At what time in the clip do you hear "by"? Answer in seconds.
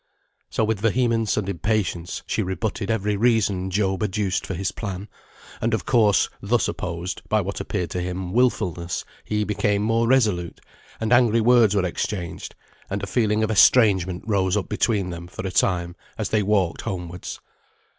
7.29-7.39